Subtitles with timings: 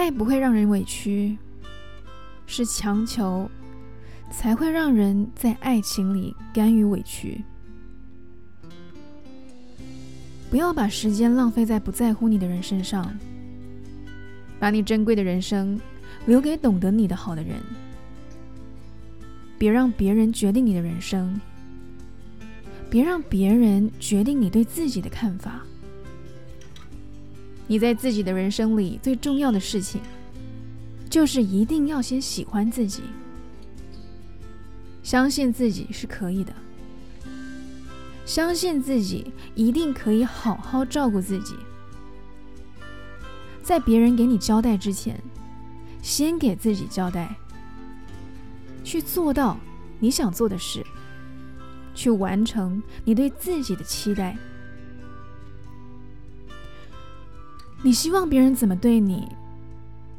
[0.00, 1.36] 爱不会让人委屈，
[2.46, 3.50] 是强求
[4.30, 7.44] 才会让人在爱情里甘于委屈。
[10.48, 13.14] 不要把时间浪费在不在乎你的人身上，
[14.58, 15.78] 把你珍贵的人生
[16.24, 17.56] 留给懂得你的好的人。
[19.58, 21.38] 别让别人决定你的人生，
[22.88, 25.60] 别让别人决定你对自己的看法。
[27.70, 30.00] 你在自己的人生里最重要的事情，
[31.08, 33.04] 就是一定要先喜欢自己，
[35.04, 36.52] 相信自己是可以的，
[38.26, 41.54] 相信自己一定可以好好照顾自己。
[43.62, 45.22] 在别人给你交代之前，
[46.02, 47.36] 先给自己交代，
[48.82, 49.56] 去做到
[50.00, 50.84] 你想做的事，
[51.94, 54.36] 去完成你对自己的期待。
[57.82, 59.26] 你希望别人怎么对你，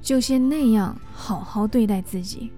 [0.02, 2.52] 就先那样好好对待自己。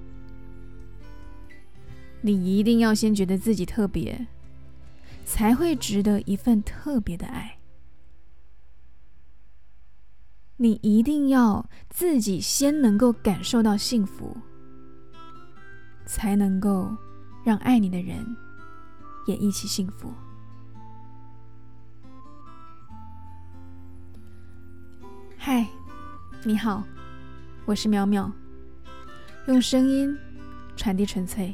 [2.21, 4.27] 你一定要先觉得自己特别，
[5.25, 7.57] 才会值得一份特别的爱。
[10.55, 14.38] 你一定要自己先能够感受到幸福，
[16.05, 16.95] 才能够
[17.43, 18.25] 让爱你的人
[19.25, 20.13] 也一起幸福。
[25.45, 25.67] 嗨，
[26.45, 26.81] 你好，
[27.66, 28.31] 我是淼淼，
[29.47, 30.17] 用声音
[30.77, 31.53] 传递纯粹。